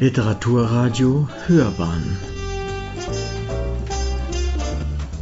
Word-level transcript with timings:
Literaturradio 0.00 1.28
Hörbahn. 1.46 2.18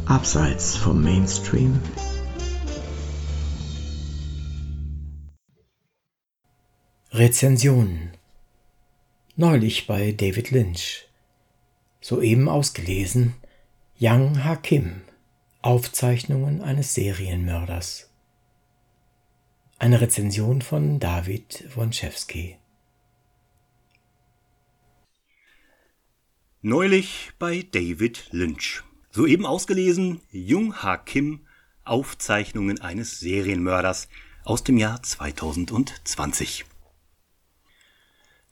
Abseits 0.07 0.75
vom 0.75 1.03
Mainstream. 1.03 1.79
Rezensionen 7.11 8.13
Neulich 9.35 9.85
bei 9.85 10.11
David 10.11 10.49
Lynch. 10.49 11.07
Soeben 12.01 12.49
ausgelesen. 12.49 13.35
Yang 13.99 14.43
Hakim. 14.43 15.01
Aufzeichnungen 15.61 16.63
eines 16.63 16.95
Serienmörders. 16.95 18.09
Eine 19.77 20.01
Rezension 20.01 20.63
von 20.63 20.99
David 20.99 21.63
Wonczewski 21.75 22.57
Neulich 26.65 27.31
bei 27.39 27.67
David 27.69 28.29
Lynch. 28.31 28.83
Soeben 29.11 29.45
ausgelesen 29.45 30.21
Jung 30.31 30.81
Ha 30.81 30.95
Kim 30.95 31.41
Aufzeichnungen 31.83 32.79
eines 32.79 33.19
Serienmörders 33.19 34.07
aus 34.45 34.63
dem 34.63 34.77
Jahr 34.77 35.03
2020. 35.03 36.63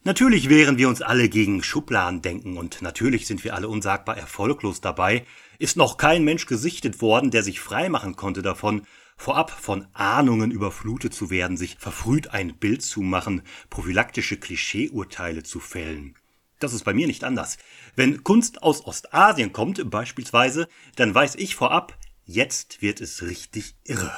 Natürlich 0.03 0.49
wehren 0.49 0.77
wir 0.77 0.89
uns 0.89 1.01
alle 1.01 1.29
gegen 1.29 1.63
Schubladen 1.63 2.21
denken 2.21 2.57
und 2.57 2.81
natürlich 2.81 3.27
sind 3.27 3.45
wir 3.45 3.55
alle 3.55 3.69
unsagbar 3.69 4.17
erfolglos 4.17 4.81
dabei, 4.81 5.25
ist 5.57 5.77
noch 5.77 5.95
kein 5.95 6.25
Mensch 6.25 6.47
gesichtet 6.47 7.01
worden, 7.01 7.31
der 7.31 7.43
sich 7.43 7.61
freimachen 7.61 8.17
konnte 8.17 8.41
davon, 8.41 8.85
vorab 9.15 9.51
von 9.51 9.87
Ahnungen 9.93 10.51
überflutet 10.51 11.13
zu 11.13 11.29
werden, 11.29 11.55
sich 11.55 11.77
verfrüht 11.79 12.27
ein 12.31 12.57
Bild 12.57 12.81
zu 12.81 13.03
machen, 13.03 13.41
prophylaktische 13.69 14.35
Klischeeurteile 14.35 15.43
zu 15.43 15.61
fällen. 15.61 16.17
Das 16.61 16.73
ist 16.73 16.83
bei 16.83 16.93
mir 16.93 17.07
nicht 17.07 17.23
anders. 17.23 17.57
Wenn 17.95 18.23
Kunst 18.23 18.61
aus 18.61 18.85
Ostasien 18.85 19.51
kommt, 19.51 19.89
beispielsweise, 19.89 20.67
dann 20.95 21.13
weiß 21.13 21.35
ich 21.35 21.55
vorab, 21.55 21.97
jetzt 22.23 22.81
wird 22.81 23.01
es 23.01 23.23
richtig 23.23 23.75
irre. 23.83 24.13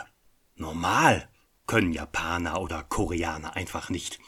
Normal 0.55 1.29
können 1.67 1.93
Japaner 1.93 2.61
oder 2.61 2.83
Koreaner 2.83 3.55
einfach 3.55 3.89
nicht. 3.89 4.19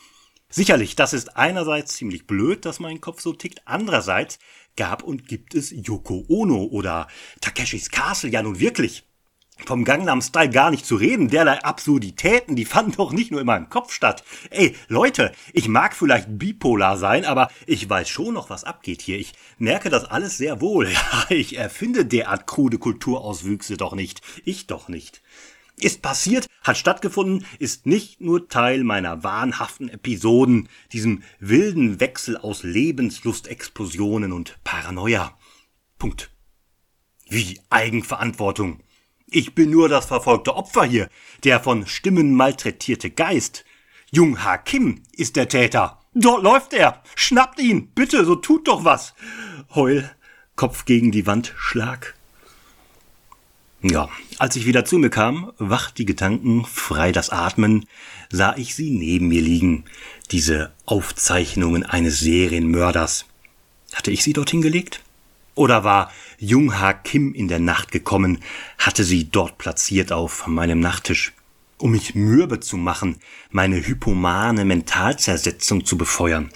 Sicherlich, 0.49 0.95
das 0.95 1.11
ist 1.13 1.35
einerseits 1.35 1.95
ziemlich 1.95 2.27
blöd, 2.27 2.63
dass 2.63 2.79
mein 2.79 3.01
Kopf 3.01 3.19
so 3.19 3.33
tickt, 3.33 3.63
andererseits 3.65 4.39
gab 4.77 5.03
und 5.03 5.27
gibt 5.27 5.53
es 5.53 5.71
Yoko 5.71 6.23
Ono 6.29 6.63
oder 6.63 7.07
Takeshis 7.41 7.89
Castle 7.89 8.29
ja 8.29 8.41
nun 8.41 8.59
wirklich. 8.59 9.05
Vom 9.63 9.85
Gangnam 9.85 10.21
Style 10.21 10.49
gar 10.49 10.69
nicht 10.69 10.85
zu 10.85 10.95
reden, 10.95 11.29
derlei 11.29 11.63
Absurditäten, 11.63 12.55
die 12.55 12.65
fanden 12.65 12.91
doch 12.91 13.13
nicht 13.13 13.31
nur 13.31 13.39
in 13.39 13.47
meinem 13.47 13.69
Kopf 13.69 13.93
statt. 13.93 14.23
Ey, 14.49 14.75
Leute, 14.89 15.31
ich 15.53 15.69
mag 15.69 15.95
vielleicht 15.95 16.37
bipolar 16.37 16.97
sein, 16.97 17.23
aber 17.23 17.49
ich 17.65 17.89
weiß 17.89 18.09
schon 18.09 18.33
noch, 18.33 18.49
was 18.49 18.65
abgeht 18.65 19.01
hier. 19.01 19.17
Ich 19.17 19.33
merke 19.57 19.89
das 19.89 20.05
alles 20.05 20.37
sehr 20.37 20.61
wohl. 20.61 20.89
Ja, 21.05 21.25
ich 21.29 21.57
erfinde 21.57 22.05
derart 22.05 22.47
krude 22.47 22.77
Kulturauswüchse 22.77 23.77
doch 23.77 23.95
nicht. 23.95 24.21
Ich 24.43 24.67
doch 24.67 24.89
nicht. 24.89 25.21
Ist 25.77 26.01
passiert, 26.01 26.47
hat 26.61 26.77
stattgefunden, 26.77 27.45
ist 27.59 27.85
nicht 27.85 28.21
nur 28.21 28.47
Teil 28.47 28.83
meiner 28.83 29.23
wahnhaften 29.23 29.89
Episoden, 29.89 30.69
diesem 30.93 31.23
wilden 31.39 31.99
Wechsel 31.99 32.37
aus 32.37 32.63
Lebenslustexplosionen 32.63 34.31
und 34.31 34.57
Paranoia. 34.63 35.37
Punkt. 35.97 36.31
Wie 37.27 37.59
Eigenverantwortung. 37.69 38.81
Ich 39.27 39.55
bin 39.55 39.71
nur 39.71 39.89
das 39.89 40.05
verfolgte 40.05 40.55
Opfer 40.55 40.85
hier, 40.85 41.09
der 41.43 41.59
von 41.59 41.87
Stimmen 41.87 42.33
malträtierte 42.33 43.09
Geist. 43.09 43.65
Jung 44.11 44.43
Ha 44.43 44.57
Kim 44.57 45.01
ist 45.11 45.35
der 45.35 45.49
Täter. 45.49 45.99
Dort 46.13 46.43
läuft 46.43 46.73
er. 46.73 47.01
Schnappt 47.15 47.59
ihn. 47.59 47.87
Bitte, 47.87 48.23
so 48.23 48.35
tut 48.35 48.67
doch 48.67 48.85
was. 48.85 49.13
Heul, 49.73 50.09
Kopf 50.55 50.85
gegen 50.85 51.11
die 51.11 51.27
Wand, 51.27 51.53
Schlag. 51.57 52.15
Ja, 53.81 54.09
als 54.39 54.55
ich 54.55 54.65
wieder 54.65 54.85
zu 54.85 54.97
mir 54.97 55.09
kam, 55.09 55.51
wach 55.57 55.91
die 55.91 56.05
Gedanken, 56.05 56.65
frei 56.65 57.11
das 57.11 57.29
Atmen, 57.29 57.85
sah 58.31 58.55
ich 58.55 58.73
sie 58.73 58.89
neben 58.89 59.27
mir 59.27 59.41
liegen. 59.41 59.85
Diese 60.31 60.71
Aufzeichnungen 60.85 61.83
eines 61.83 62.19
Serienmörders. 62.19 63.25
Hatte 63.93 64.11
ich 64.11 64.23
sie 64.23 64.33
dorthin 64.33 64.61
gelegt? 64.61 65.01
Oder 65.55 65.83
war 65.83 66.11
Jung 66.37 66.79
Ha 66.79 66.93
Kim 66.93 67.33
in 67.33 67.47
der 67.47 67.59
Nacht 67.59 67.91
gekommen, 67.91 68.39
hatte 68.77 69.03
sie 69.03 69.29
dort 69.29 69.57
platziert 69.57 70.11
auf 70.11 70.47
meinem 70.47 70.79
Nachttisch, 70.79 71.33
um 71.77 71.91
mich 71.91 72.15
mürbe 72.15 72.59
zu 72.59 72.77
machen, 72.77 73.17
meine 73.51 73.85
hypomane 73.85 74.65
Mentalzersetzung 74.65 75.85
zu 75.85 75.97
befeuern. 75.97 76.49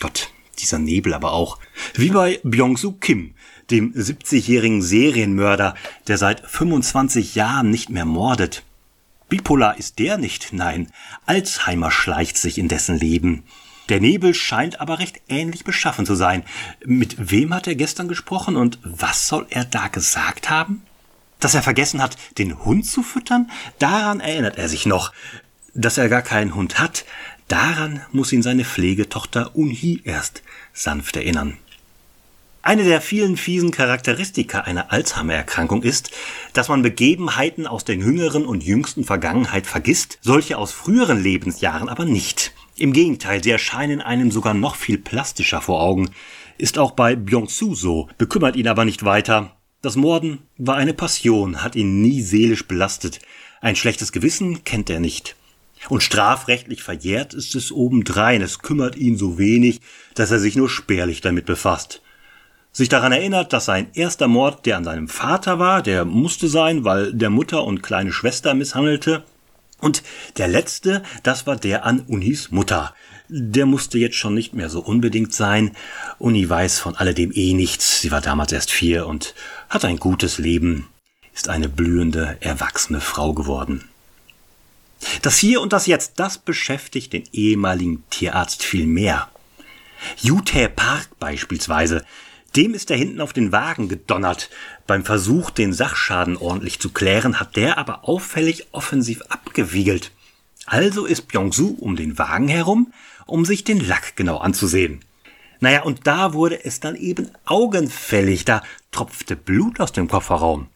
Gott, 0.00 0.32
dieser 0.58 0.78
Nebel 0.78 1.14
aber 1.14 1.32
auch. 1.32 1.58
Wie 1.94 2.10
bei 2.10 2.40
Byung-Soo 2.42 2.92
Kim, 2.92 3.34
dem 3.70 3.92
70-jährigen 3.94 4.82
Serienmörder, 4.82 5.74
der 6.08 6.18
seit 6.18 6.40
25 6.48 7.34
Jahren 7.34 7.70
nicht 7.70 7.90
mehr 7.90 8.04
mordet. 8.04 8.64
Bipolar 9.28 9.78
ist 9.78 9.98
der 9.98 10.18
nicht, 10.18 10.52
nein. 10.52 10.92
Alzheimer 11.24 11.90
schleicht 11.90 12.36
sich 12.36 12.58
in 12.58 12.68
dessen 12.68 12.98
Leben. 12.98 13.44
Der 13.92 14.00
Nebel 14.00 14.32
scheint 14.32 14.80
aber 14.80 15.00
recht 15.00 15.20
ähnlich 15.28 15.64
beschaffen 15.64 16.06
zu 16.06 16.14
sein. 16.14 16.44
Mit 16.82 17.30
wem 17.30 17.52
hat 17.52 17.66
er 17.66 17.74
gestern 17.74 18.08
gesprochen 18.08 18.56
und 18.56 18.78
was 18.82 19.28
soll 19.28 19.46
er 19.50 19.66
da 19.66 19.88
gesagt 19.88 20.48
haben? 20.48 20.80
Dass 21.40 21.54
er 21.54 21.62
vergessen 21.62 22.00
hat, 22.00 22.16
den 22.38 22.64
Hund 22.64 22.86
zu 22.86 23.02
füttern? 23.02 23.50
Daran 23.78 24.20
erinnert 24.20 24.56
er 24.56 24.70
sich 24.70 24.86
noch. 24.86 25.12
Dass 25.74 25.98
er 25.98 26.08
gar 26.08 26.22
keinen 26.22 26.54
Hund 26.54 26.78
hat, 26.78 27.04
daran 27.48 28.00
muss 28.12 28.32
ihn 28.32 28.42
seine 28.42 28.64
Pflegetochter 28.64 29.54
Unhi 29.54 30.00
erst 30.04 30.42
sanft 30.72 31.16
erinnern. 31.16 31.58
Eine 32.64 32.84
der 32.84 33.00
vielen 33.00 33.36
fiesen 33.36 33.72
Charakteristika 33.72 34.60
einer 34.60 34.92
Alzheimer-Erkrankung 34.92 35.82
ist, 35.82 36.12
dass 36.52 36.68
man 36.68 36.82
Begebenheiten 36.82 37.66
aus 37.66 37.84
der 37.84 37.96
jüngeren 37.96 38.46
und 38.46 38.62
jüngsten 38.62 39.02
Vergangenheit 39.02 39.66
vergisst, 39.66 40.20
solche 40.22 40.56
aus 40.56 40.70
früheren 40.70 41.20
Lebensjahren 41.20 41.88
aber 41.88 42.04
nicht. 42.04 42.52
Im 42.76 42.92
Gegenteil, 42.92 43.42
sie 43.42 43.50
erscheinen 43.50 44.00
einem 44.00 44.30
sogar 44.30 44.54
noch 44.54 44.76
viel 44.76 44.96
plastischer 44.96 45.60
vor 45.60 45.82
Augen. 45.82 46.10
Ist 46.56 46.78
auch 46.78 46.92
bei 46.92 47.16
Byung-Soo 47.16 47.74
so, 47.74 48.08
bekümmert 48.16 48.54
ihn 48.54 48.68
aber 48.68 48.84
nicht 48.84 49.04
weiter. 49.04 49.56
Das 49.80 49.96
Morden 49.96 50.38
war 50.56 50.76
eine 50.76 50.94
Passion, 50.94 51.64
hat 51.64 51.74
ihn 51.74 52.00
nie 52.00 52.22
seelisch 52.22 52.68
belastet. 52.68 53.18
Ein 53.60 53.74
schlechtes 53.74 54.12
Gewissen 54.12 54.62
kennt 54.62 54.88
er 54.88 55.00
nicht. 55.00 55.34
Und 55.88 56.04
strafrechtlich 56.04 56.84
verjährt 56.84 57.34
ist 57.34 57.56
es 57.56 57.72
obendrein, 57.72 58.40
es 58.40 58.60
kümmert 58.60 58.94
ihn 58.94 59.18
so 59.18 59.36
wenig, 59.36 59.80
dass 60.14 60.30
er 60.30 60.38
sich 60.38 60.54
nur 60.54 60.70
spärlich 60.70 61.22
damit 61.22 61.44
befasst. 61.44 62.02
Sich 62.72 62.88
daran 62.88 63.12
erinnert, 63.12 63.52
dass 63.52 63.66
sein 63.66 63.88
erster 63.92 64.28
Mord 64.28 64.64
der 64.64 64.78
an 64.78 64.84
seinem 64.84 65.08
Vater 65.08 65.58
war, 65.58 65.82
der 65.82 66.04
musste 66.04 66.48
sein, 66.48 66.84
weil 66.84 67.12
der 67.12 67.28
Mutter 67.28 67.64
und 67.64 67.82
kleine 67.82 68.12
Schwester 68.12 68.54
misshandelte, 68.54 69.24
und 69.82 70.04
der 70.36 70.46
letzte, 70.46 71.02
das 71.24 71.46
war 71.48 71.56
der 71.56 71.84
an 71.84 72.00
Unis 72.06 72.52
Mutter. 72.52 72.94
Der 73.28 73.66
musste 73.66 73.98
jetzt 73.98 74.14
schon 74.14 74.32
nicht 74.32 74.54
mehr 74.54 74.70
so 74.70 74.80
unbedingt 74.80 75.34
sein. 75.34 75.76
Uni 76.20 76.48
weiß 76.48 76.78
von 76.78 76.94
alledem 76.94 77.32
eh 77.34 77.52
nichts. 77.52 78.00
Sie 78.00 78.12
war 78.12 78.20
damals 78.20 78.52
erst 78.52 78.70
vier 78.70 79.06
und 79.08 79.34
hat 79.68 79.84
ein 79.84 79.98
gutes 79.98 80.38
Leben, 80.38 80.86
ist 81.34 81.48
eine 81.48 81.68
blühende, 81.68 82.36
erwachsene 82.38 83.00
Frau 83.00 83.32
geworden. 83.32 83.88
Das 85.22 85.38
Hier 85.38 85.60
und 85.60 85.72
das 85.72 85.86
Jetzt, 85.86 86.12
das 86.20 86.38
beschäftigt 86.38 87.12
den 87.12 87.24
ehemaligen 87.32 88.04
Tierarzt 88.08 88.62
viel 88.62 88.86
mehr. 88.86 89.30
Jute 90.20 90.68
Park 90.68 91.08
beispielsweise, 91.18 92.04
dem 92.56 92.74
ist 92.74 92.90
er 92.90 92.96
hinten 92.96 93.20
auf 93.20 93.32
den 93.32 93.52
Wagen 93.52 93.88
gedonnert. 93.88 94.50
Beim 94.86 95.04
Versuch, 95.04 95.50
den 95.50 95.72
Sachschaden 95.72 96.36
ordentlich 96.36 96.80
zu 96.80 96.90
klären, 96.90 97.40
hat 97.40 97.56
der 97.56 97.78
aber 97.78 98.08
auffällig 98.08 98.66
offensiv 98.72 99.22
abgewiegelt. 99.28 100.12
Also 100.66 101.06
ist 101.06 101.28
Byung-Soo 101.28 101.76
um 101.78 101.96
den 101.96 102.18
Wagen 102.18 102.48
herum, 102.48 102.92
um 103.26 103.44
sich 103.44 103.64
den 103.64 103.80
Lack 103.80 104.16
genau 104.16 104.38
anzusehen. 104.38 105.00
Naja, 105.60 105.82
und 105.82 106.06
da 106.06 106.32
wurde 106.32 106.64
es 106.64 106.80
dann 106.80 106.96
eben 106.96 107.30
augenfällig, 107.44 108.44
da 108.44 108.62
tropfte 108.90 109.36
Blut 109.36 109.80
aus 109.80 109.92
dem 109.92 110.08
Kofferraum. 110.08 110.68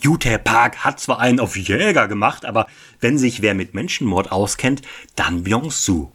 Jute 0.00 0.38
Park 0.38 0.84
hat 0.84 1.00
zwar 1.00 1.20
einen 1.20 1.40
auf 1.40 1.56
Jäger 1.56 2.08
gemacht, 2.08 2.44
aber 2.44 2.66
wenn 3.00 3.18
sich 3.18 3.40
wer 3.40 3.54
mit 3.54 3.74
Menschenmord 3.74 4.32
auskennt, 4.32 4.82
dann 5.14 5.44
Byung-Soo. 5.44 6.10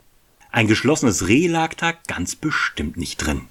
Ein 0.51 0.67
geschlossenes 0.67 1.27
Reh 1.27 1.47
lag 1.47 1.73
da 1.75 1.93
ganz 2.07 2.35
bestimmt 2.35 2.97
nicht 2.97 3.17
drin. 3.17 3.41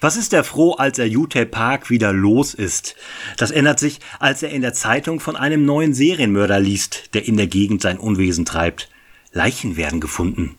Was 0.00 0.16
ist 0.16 0.32
er 0.32 0.44
froh, 0.44 0.72
als 0.72 0.98
er 0.98 1.06
Utah 1.06 1.44
Park 1.44 1.90
wieder 1.90 2.12
los 2.12 2.54
ist? 2.54 2.96
Das 3.36 3.50
ändert 3.50 3.78
sich, 3.78 4.00
als 4.18 4.42
er 4.42 4.48
in 4.50 4.62
der 4.62 4.72
Zeitung 4.72 5.20
von 5.20 5.36
einem 5.36 5.66
neuen 5.66 5.92
Serienmörder 5.92 6.58
liest, 6.58 7.14
der 7.14 7.28
in 7.28 7.36
der 7.36 7.46
Gegend 7.46 7.82
sein 7.82 7.98
Unwesen 7.98 8.46
treibt. 8.46 8.88
Leichen 9.32 9.76
werden 9.76 10.00
gefunden. 10.00 10.56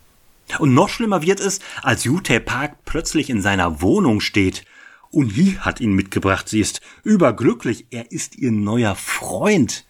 Und 0.60 0.76
noch 0.76 0.90
schlimmer 0.90 1.24
wird 1.24 1.40
es, 1.40 1.60
als 1.82 2.06
Utah 2.06 2.40
Park 2.40 2.86
plötzlich 2.86 3.32
in 3.32 3.42
seiner 3.42 3.82
Wohnung 3.82 4.22
steht. 4.22 4.64
Uni 5.10 5.58
hat 5.60 5.82
ihn 5.82 5.94
mitgebracht. 5.94 6.48
Sie 6.48 6.60
ist 6.60 6.82
überglücklich. 7.04 7.88
Er 7.90 8.12
ist 8.12 8.36
ihr 8.36 8.52
neuer 8.52 8.96
Freund. 8.96 9.86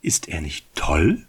Ist 0.00 0.28
er 0.28 0.40
nicht 0.40 0.66
toll? 0.76 1.26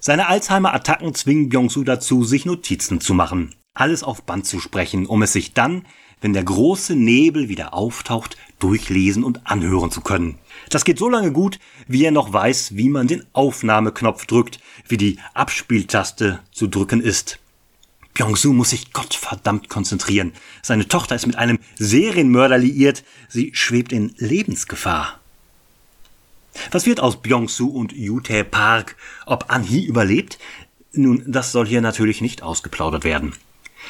Seine 0.00 0.28
Alzheimer-Attacken 0.28 1.14
zwingen 1.14 1.48
Byung-Soo 1.48 1.82
dazu, 1.82 2.24
sich 2.24 2.44
Notizen 2.44 3.00
zu 3.00 3.14
machen. 3.14 3.54
Alles 3.78 4.02
auf 4.02 4.22
Band 4.22 4.46
zu 4.46 4.60
sprechen, 4.60 5.06
um 5.06 5.22
es 5.22 5.32
sich 5.32 5.54
dann, 5.54 5.84
wenn 6.20 6.32
der 6.32 6.44
große 6.44 6.96
Nebel 6.96 7.48
wieder 7.48 7.74
auftaucht, 7.74 8.36
durchlesen 8.58 9.22
und 9.22 9.46
anhören 9.46 9.90
zu 9.90 10.00
können. 10.00 10.38
Das 10.68 10.84
geht 10.84 10.98
so 10.98 11.08
lange 11.08 11.32
gut, 11.32 11.60
wie 11.86 12.04
er 12.04 12.10
noch 12.10 12.32
weiß, 12.32 12.76
wie 12.76 12.88
man 12.88 13.06
den 13.06 13.24
Aufnahmeknopf 13.32 14.26
drückt, 14.26 14.58
wie 14.88 14.96
die 14.96 15.18
Abspieltaste 15.34 16.40
zu 16.50 16.66
drücken 16.66 17.00
ist. 17.00 17.38
Byung-Soo 18.14 18.52
muss 18.52 18.70
sich 18.70 18.92
gottverdammt 18.92 19.68
konzentrieren. 19.68 20.32
Seine 20.60 20.88
Tochter 20.88 21.14
ist 21.14 21.28
mit 21.28 21.36
einem 21.36 21.60
Serienmörder 21.76 22.58
liiert. 22.58 23.04
Sie 23.28 23.52
schwebt 23.54 23.92
in 23.92 24.12
Lebensgefahr. 24.18 25.20
Was 26.72 26.84
wird 26.84 26.98
aus 26.98 27.22
Byung-Soo 27.22 27.68
und 27.68 27.92
Yute 27.92 28.42
Park? 28.42 28.96
Ob 29.24 29.52
An-hee 29.52 29.84
überlebt? 29.84 30.40
Nun, 30.92 31.22
das 31.28 31.52
soll 31.52 31.68
hier 31.68 31.80
natürlich 31.80 32.20
nicht 32.20 32.42
ausgeplaudert 32.42 33.04
werden. 33.04 33.34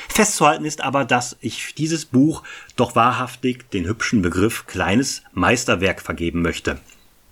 Festzuhalten 0.09 0.65
ist 0.65 0.81
aber, 0.81 1.05
dass 1.05 1.37
ich 1.41 1.75
dieses 1.75 2.05
Buch 2.05 2.43
doch 2.77 2.95
wahrhaftig 2.95 3.71
den 3.71 3.87
hübschen 3.87 4.23
Begriff 4.23 4.67
kleines 4.67 5.23
Meisterwerk 5.33 6.01
vergeben 6.03 6.43
möchte. 6.43 6.81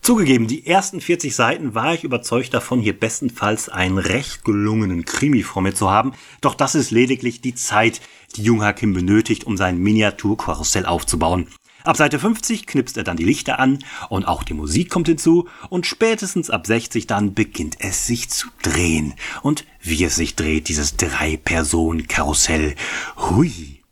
Zugegeben, 0.06 0.46
die 0.46 0.66
ersten 0.66 1.00
40 1.00 1.34
Seiten 1.34 1.74
war 1.74 1.92
ich 1.92 2.04
überzeugt 2.04 2.54
davon, 2.54 2.80
hier 2.80 2.98
bestenfalls 2.98 3.68
einen 3.68 3.98
recht 3.98 4.44
gelungenen 4.44 5.04
Krimi 5.04 5.42
vor 5.42 5.62
mir 5.62 5.74
zu 5.74 5.90
haben, 5.90 6.12
doch 6.40 6.54
das 6.54 6.76
ist 6.76 6.92
lediglich 6.92 7.40
die 7.40 7.56
Zeit, 7.56 8.00
die 8.36 8.44
Jung 8.44 8.62
Hakim 8.62 8.92
benötigt, 8.92 9.44
um 9.44 9.56
sein 9.56 9.78
Miniaturkarussell 9.78 10.86
aufzubauen. 10.86 11.48
Ab 11.86 11.96
Seite 11.96 12.18
50 12.18 12.66
knipst 12.66 12.96
er 12.96 13.04
dann 13.04 13.16
die 13.16 13.24
Lichter 13.24 13.60
an 13.60 13.78
und 14.08 14.26
auch 14.26 14.42
die 14.42 14.54
Musik 14.54 14.90
kommt 14.90 15.06
hinzu 15.06 15.48
und 15.68 15.86
spätestens 15.86 16.50
ab 16.50 16.66
60 16.66 17.06
dann 17.06 17.32
beginnt 17.32 17.76
es 17.78 18.08
sich 18.08 18.28
zu 18.28 18.48
drehen. 18.60 19.14
Und 19.42 19.64
wie 19.80 20.02
es 20.02 20.16
sich 20.16 20.34
dreht, 20.34 20.66
dieses 20.66 20.96
Drei-Personen-Karussell. 20.96 22.74
Hui. 23.16 23.84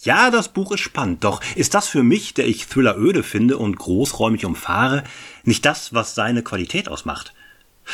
Ja, 0.00 0.30
das 0.30 0.48
Buch 0.48 0.72
ist 0.72 0.80
spannend, 0.80 1.22
doch 1.24 1.42
ist 1.56 1.74
das 1.74 1.88
für 1.88 2.02
mich, 2.02 2.32
der 2.32 2.48
ich 2.48 2.66
Thriller 2.66 2.96
öde 2.96 3.22
finde 3.22 3.58
und 3.58 3.76
großräumig 3.76 4.46
umfahre, 4.46 5.04
nicht 5.44 5.66
das, 5.66 5.92
was 5.92 6.14
seine 6.14 6.42
Qualität 6.42 6.88
ausmacht? 6.88 7.34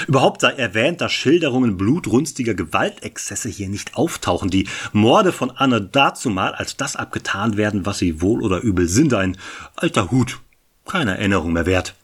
Überhaupt 0.06 0.40
sei 0.40 0.52
erwähnt, 0.52 1.00
dass 1.00 1.12
Schilderungen 1.12 1.76
blutrünstiger 1.76 2.54
Gewaltexzesse 2.54 3.48
hier 3.48 3.69
nicht 3.69 3.96
auftauchen, 3.96 4.50
die 4.50 4.69
Morde 4.93 5.32
von 5.32 5.50
Anne 5.50 5.81
dazumal 5.81 6.54
als 6.54 6.76
das 6.76 6.96
abgetan 6.96 7.56
werden, 7.56 7.87
was 7.87 7.98
sie 7.98 8.20
wohl 8.20 8.43
oder 8.43 8.60
übel 8.60 8.88
sind, 8.88 9.14
ein 9.14 9.37
alter 9.75 10.10
Hut, 10.10 10.40
keine 10.84 11.16
Erinnerung 11.19 11.52
mehr 11.52 11.66
wert. 11.66 11.94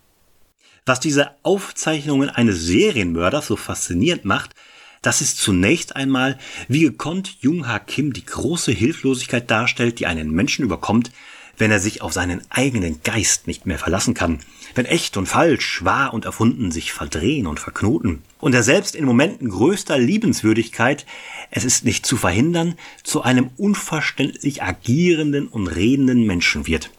Was 0.84 1.00
diese 1.00 1.30
Aufzeichnungen 1.42 2.28
eines 2.28 2.62
Serienmörders 2.64 3.46
so 3.46 3.56
faszinierend 3.56 4.24
macht, 4.24 4.54
das 5.02 5.20
ist 5.20 5.38
zunächst 5.38 5.96
einmal, 5.96 6.38
wie 6.68 6.82
gekonnt 6.82 7.36
Jung 7.40 7.68
Ha 7.68 7.80
Kim 7.80 8.12
die 8.12 8.24
große 8.24 8.72
Hilflosigkeit 8.72 9.50
darstellt, 9.50 9.98
die 9.98 10.06
einen 10.06 10.30
Menschen 10.30 10.64
überkommt, 10.64 11.10
wenn 11.58 11.70
er 11.70 11.80
sich 11.80 12.02
auf 12.02 12.12
seinen 12.12 12.42
eigenen 12.50 13.02
Geist 13.02 13.46
nicht 13.46 13.66
mehr 13.66 13.78
verlassen 13.78 14.14
kann, 14.14 14.40
wenn 14.74 14.86
echt 14.86 15.16
und 15.16 15.26
falsch, 15.26 15.84
wahr 15.84 16.14
und 16.14 16.24
erfunden 16.24 16.70
sich 16.70 16.92
verdrehen 16.92 17.46
und 17.46 17.60
verknoten, 17.60 18.22
und 18.40 18.54
er 18.54 18.62
selbst 18.62 18.96
in 18.96 19.04
Momenten 19.04 19.48
größter 19.50 19.98
Liebenswürdigkeit, 19.98 21.06
es 21.50 21.64
ist 21.64 21.84
nicht 21.84 22.06
zu 22.06 22.16
verhindern, 22.16 22.74
zu 23.04 23.22
einem 23.22 23.50
unverständlich 23.56 24.62
agierenden 24.62 25.46
und 25.46 25.68
redenden 25.68 26.26
Menschen 26.26 26.66
wird. 26.66 26.90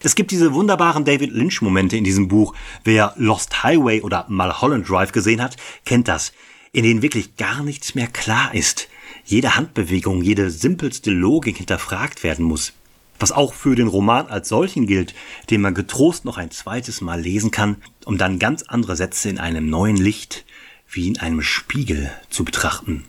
Es 0.00 0.14
gibt 0.14 0.30
diese 0.30 0.54
wunderbaren 0.54 1.04
David 1.04 1.32
Lynch-Momente 1.32 1.96
in 1.96 2.04
diesem 2.04 2.28
Buch. 2.28 2.54
Wer 2.84 3.14
Lost 3.16 3.64
Highway 3.64 4.02
oder 4.02 4.26
Mulholland 4.28 4.88
Drive 4.88 5.10
gesehen 5.10 5.42
hat, 5.42 5.56
kennt 5.84 6.06
das, 6.06 6.32
in 6.70 6.84
denen 6.84 7.02
wirklich 7.02 7.36
gar 7.36 7.64
nichts 7.64 7.96
mehr 7.96 8.06
klar 8.06 8.54
ist. 8.54 8.88
Jede 9.24 9.56
Handbewegung, 9.56 10.22
jede 10.22 10.50
simpelste 10.50 11.10
Logik 11.10 11.56
hinterfragt 11.56 12.22
werden 12.22 12.44
muss 12.44 12.74
was 13.18 13.32
auch 13.32 13.54
für 13.54 13.74
den 13.74 13.88
Roman 13.88 14.26
als 14.26 14.48
solchen 14.48 14.86
gilt, 14.86 15.14
den 15.50 15.60
man 15.60 15.74
getrost 15.74 16.24
noch 16.24 16.38
ein 16.38 16.50
zweites 16.50 17.00
Mal 17.00 17.20
lesen 17.20 17.50
kann, 17.50 17.76
um 18.04 18.18
dann 18.18 18.38
ganz 18.38 18.62
andere 18.62 18.96
Sätze 18.96 19.28
in 19.28 19.38
einem 19.38 19.68
neuen 19.68 19.96
Licht, 19.96 20.44
wie 20.90 21.08
in 21.08 21.18
einem 21.18 21.42
Spiegel, 21.42 22.10
zu 22.30 22.44
betrachten. 22.44 23.04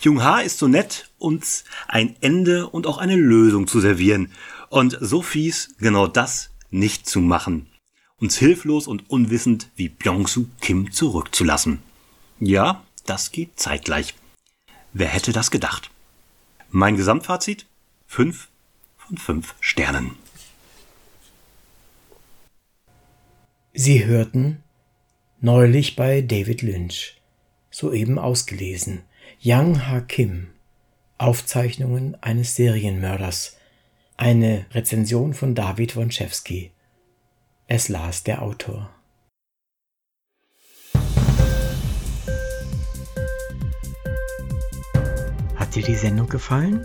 Jung 0.00 0.22
Ha 0.22 0.40
ist 0.40 0.58
so 0.58 0.68
nett, 0.68 1.10
uns 1.18 1.64
ein 1.88 2.14
Ende 2.20 2.68
und 2.68 2.86
auch 2.86 2.98
eine 2.98 3.16
Lösung 3.16 3.66
zu 3.66 3.80
servieren 3.80 4.30
und 4.68 4.96
so 5.00 5.22
fies, 5.22 5.74
genau 5.78 6.06
das 6.06 6.50
nicht 6.70 7.08
zu 7.08 7.20
machen. 7.20 7.66
Uns 8.18 8.36
hilflos 8.36 8.86
und 8.86 9.10
unwissend 9.10 9.70
wie 9.76 9.88
Byung-Soo 9.88 10.46
Kim 10.60 10.92
zurückzulassen. 10.92 11.80
Ja, 12.40 12.82
das 13.06 13.32
geht 13.32 13.58
zeitgleich. 13.58 14.14
Wer 14.92 15.08
hätte 15.08 15.32
das 15.32 15.50
gedacht? 15.50 15.90
Mein 16.70 16.96
Gesamtfazit? 16.96 17.66
Fünf 18.06 18.48
von 19.08 19.16
fünf 19.16 19.54
Sternen. 19.60 20.16
Sie 23.72 24.04
hörten 24.04 24.62
neulich 25.40 25.96
bei 25.96 26.20
David 26.20 26.62
Lynch, 26.62 27.20
soeben 27.70 28.18
ausgelesen, 28.18 29.02
Yang 29.40 29.86
Ha 29.86 30.00
Kim, 30.00 30.48
Aufzeichnungen 31.16 32.20
eines 32.22 32.54
Serienmörders, 32.54 33.56
eine 34.16 34.66
Rezension 34.72 35.32
von 35.32 35.54
David 35.54 35.96
Wonczewski. 35.96 36.72
Es 37.66 37.88
las 37.88 38.24
der 38.24 38.42
Autor. 38.42 38.90
Hat 45.54 45.74
dir 45.74 45.82
die 45.82 45.94
Sendung 45.94 46.28
gefallen? 46.28 46.84